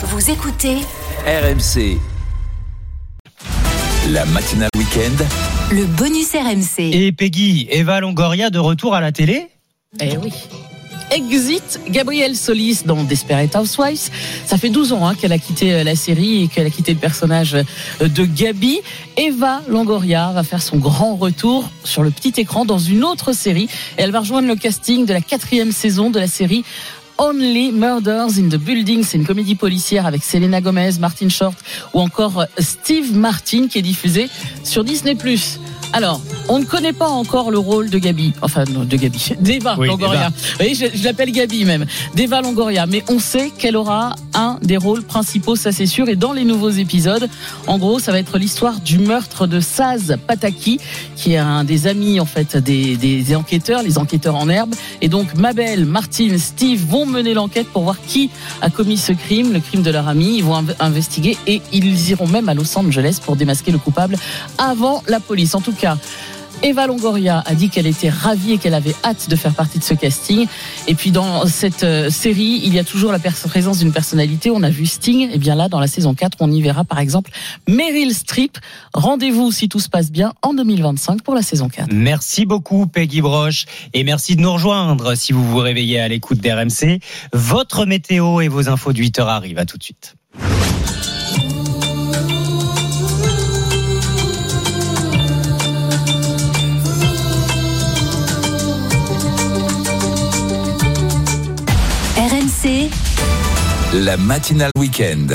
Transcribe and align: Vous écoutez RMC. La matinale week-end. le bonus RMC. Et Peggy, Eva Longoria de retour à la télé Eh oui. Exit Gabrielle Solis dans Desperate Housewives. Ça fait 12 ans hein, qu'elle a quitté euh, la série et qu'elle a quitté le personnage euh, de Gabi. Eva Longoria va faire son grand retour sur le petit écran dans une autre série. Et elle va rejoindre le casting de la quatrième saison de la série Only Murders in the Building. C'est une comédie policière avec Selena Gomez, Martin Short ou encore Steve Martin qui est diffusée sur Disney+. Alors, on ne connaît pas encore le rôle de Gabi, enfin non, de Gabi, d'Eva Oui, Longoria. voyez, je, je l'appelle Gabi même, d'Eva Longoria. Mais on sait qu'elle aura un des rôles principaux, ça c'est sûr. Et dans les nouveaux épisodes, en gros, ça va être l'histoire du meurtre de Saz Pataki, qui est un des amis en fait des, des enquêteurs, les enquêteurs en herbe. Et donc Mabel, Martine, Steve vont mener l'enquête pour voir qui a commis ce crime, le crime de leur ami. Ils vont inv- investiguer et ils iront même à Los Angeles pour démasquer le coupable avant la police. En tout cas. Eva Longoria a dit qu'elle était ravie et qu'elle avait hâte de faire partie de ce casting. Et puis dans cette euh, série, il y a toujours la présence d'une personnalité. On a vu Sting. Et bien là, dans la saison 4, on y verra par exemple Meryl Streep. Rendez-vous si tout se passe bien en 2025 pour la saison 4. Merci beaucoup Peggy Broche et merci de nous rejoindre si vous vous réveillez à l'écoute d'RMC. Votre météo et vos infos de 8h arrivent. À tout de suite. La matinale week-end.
Vous 0.00 0.30
écoutez 0.30 0.76
RMC. 1.26 1.98
La 4.10 4.24
matinale 4.26 4.70
week-end. 4.76 5.24
le 5.72 5.84
bonus 5.86 6.32
RMC. 6.32 6.94
Et 6.94 7.12
Peggy, 7.12 7.66
Eva 7.70 8.00
Longoria 8.00 8.50
de 8.50 8.58
retour 8.58 8.94
à 8.94 9.00
la 9.00 9.12
télé 9.12 9.48
Eh 10.00 10.16
oui. 10.18 10.32
Exit 11.10 11.80
Gabrielle 11.88 12.36
Solis 12.36 12.82
dans 12.84 13.02
Desperate 13.02 13.56
Housewives. 13.56 14.10
Ça 14.46 14.56
fait 14.58 14.68
12 14.68 14.92
ans 14.92 15.06
hein, 15.06 15.14
qu'elle 15.14 15.32
a 15.32 15.38
quitté 15.38 15.72
euh, 15.72 15.82
la 15.82 15.96
série 15.96 16.44
et 16.44 16.48
qu'elle 16.48 16.66
a 16.66 16.70
quitté 16.70 16.92
le 16.92 16.98
personnage 16.98 17.54
euh, 17.54 18.08
de 18.08 18.24
Gabi. 18.24 18.80
Eva 19.16 19.62
Longoria 19.68 20.30
va 20.32 20.42
faire 20.44 20.62
son 20.62 20.76
grand 20.76 21.16
retour 21.16 21.70
sur 21.82 22.02
le 22.02 22.10
petit 22.10 22.34
écran 22.40 22.64
dans 22.66 22.78
une 22.78 23.04
autre 23.04 23.32
série. 23.32 23.68
Et 23.96 24.02
elle 24.02 24.10
va 24.12 24.20
rejoindre 24.20 24.48
le 24.48 24.56
casting 24.56 25.06
de 25.06 25.12
la 25.14 25.22
quatrième 25.22 25.72
saison 25.72 26.10
de 26.10 26.20
la 26.20 26.28
série 26.28 26.62
Only 27.18 27.72
Murders 27.72 28.38
in 28.38 28.48
the 28.48 28.56
Building. 28.56 29.02
C'est 29.04 29.18
une 29.18 29.26
comédie 29.26 29.56
policière 29.56 30.06
avec 30.06 30.22
Selena 30.22 30.60
Gomez, 30.60 30.92
Martin 31.00 31.28
Short 31.28 31.56
ou 31.92 32.00
encore 32.00 32.44
Steve 32.58 33.16
Martin 33.16 33.66
qui 33.68 33.78
est 33.78 33.82
diffusée 33.82 34.30
sur 34.62 34.84
Disney+. 34.84 35.16
Alors, 35.92 36.20
on 36.48 36.58
ne 36.58 36.64
connaît 36.64 36.92
pas 36.92 37.08
encore 37.08 37.50
le 37.50 37.58
rôle 37.58 37.90
de 37.90 37.98
Gabi, 37.98 38.32
enfin 38.42 38.64
non, 38.72 38.84
de 38.84 38.96
Gabi, 38.96 39.32
d'Eva 39.40 39.76
Oui, 39.78 39.88
Longoria. 39.88 40.30
voyez, 40.56 40.74
je, 40.74 40.86
je 40.94 41.04
l'appelle 41.04 41.30
Gabi 41.32 41.64
même, 41.64 41.84
d'Eva 42.14 42.40
Longoria. 42.40 42.86
Mais 42.86 43.04
on 43.08 43.18
sait 43.18 43.50
qu'elle 43.56 43.76
aura 43.76 44.14
un 44.34 44.58
des 44.62 44.76
rôles 44.76 45.02
principaux, 45.02 45.56
ça 45.56 45.72
c'est 45.72 45.86
sûr. 45.86 46.08
Et 46.08 46.16
dans 46.16 46.32
les 46.32 46.44
nouveaux 46.44 46.70
épisodes, 46.70 47.28
en 47.66 47.78
gros, 47.78 47.98
ça 47.98 48.12
va 48.12 48.18
être 48.18 48.38
l'histoire 48.38 48.80
du 48.80 48.98
meurtre 48.98 49.46
de 49.46 49.60
Saz 49.60 50.16
Pataki, 50.26 50.78
qui 51.16 51.32
est 51.34 51.38
un 51.38 51.64
des 51.64 51.86
amis 51.86 52.20
en 52.20 52.24
fait 52.26 52.56
des, 52.56 52.96
des 52.96 53.36
enquêteurs, 53.36 53.82
les 53.82 53.98
enquêteurs 53.98 54.36
en 54.36 54.48
herbe. 54.48 54.74
Et 55.02 55.08
donc 55.08 55.34
Mabel, 55.34 55.84
Martine, 55.84 56.38
Steve 56.38 56.84
vont 56.86 57.06
mener 57.06 57.34
l'enquête 57.34 57.66
pour 57.68 57.82
voir 57.82 57.96
qui 58.06 58.30
a 58.62 58.70
commis 58.70 58.96
ce 58.96 59.12
crime, 59.12 59.52
le 59.52 59.60
crime 59.60 59.82
de 59.82 59.90
leur 59.90 60.08
ami. 60.08 60.36
Ils 60.38 60.44
vont 60.44 60.54
inv- 60.62 60.74
investiguer 60.80 61.36
et 61.46 61.60
ils 61.72 62.10
iront 62.10 62.26
même 62.28 62.48
à 62.48 62.54
Los 62.54 62.76
Angeles 62.78 63.18
pour 63.24 63.36
démasquer 63.36 63.70
le 63.72 63.78
coupable 63.78 64.16
avant 64.56 65.02
la 65.08 65.20
police. 65.20 65.54
En 65.54 65.60
tout 65.60 65.72
cas. 65.72 65.96
Eva 66.62 66.88
Longoria 66.88 67.42
a 67.46 67.54
dit 67.54 67.70
qu'elle 67.70 67.86
était 67.86 68.08
ravie 68.08 68.54
et 68.54 68.58
qu'elle 68.58 68.74
avait 68.74 68.94
hâte 69.04 69.30
de 69.30 69.36
faire 69.36 69.54
partie 69.54 69.78
de 69.78 69.84
ce 69.84 69.94
casting. 69.94 70.46
Et 70.88 70.94
puis 70.94 71.12
dans 71.12 71.46
cette 71.46 71.84
euh, 71.84 72.10
série, 72.10 72.60
il 72.64 72.74
y 72.74 72.80
a 72.80 72.84
toujours 72.84 73.12
la 73.12 73.20
présence 73.20 73.78
d'une 73.78 73.92
personnalité. 73.92 74.50
On 74.50 74.62
a 74.64 74.70
vu 74.70 74.86
Sting. 74.86 75.30
Et 75.32 75.38
bien 75.38 75.54
là, 75.54 75.68
dans 75.68 75.78
la 75.78 75.86
saison 75.86 76.14
4, 76.14 76.38
on 76.40 76.50
y 76.50 76.60
verra 76.60 76.82
par 76.82 76.98
exemple 76.98 77.30
Meryl 77.68 78.12
Streep. 78.12 78.58
Rendez-vous 78.92 79.52
si 79.52 79.68
tout 79.68 79.78
se 79.78 79.88
passe 79.88 80.10
bien 80.10 80.32
en 80.42 80.52
2025 80.52 81.22
pour 81.22 81.36
la 81.36 81.42
saison 81.42 81.68
4. 81.68 81.90
Merci 81.92 82.44
beaucoup 82.44 82.88
Peggy 82.88 83.20
Broche 83.20 83.66
et 83.94 84.02
merci 84.02 84.34
de 84.34 84.40
nous 84.40 84.52
rejoindre 84.52 85.14
si 85.14 85.32
vous 85.32 85.44
vous 85.44 85.58
réveillez 85.58 86.00
à 86.00 86.08
l'écoute 86.08 86.40
d'RMC. 86.40 86.98
Votre 87.32 87.86
météo 87.86 88.40
et 88.40 88.48
vos 88.48 88.68
infos 88.68 88.92
de 88.92 89.00
8h 89.00 89.20
arrivent. 89.26 89.58
À 89.58 89.64
tout 89.64 89.78
de 89.78 89.84
suite. 89.84 90.17
La 103.92 104.16
matinale 104.16 104.70
week-end. 104.78 105.28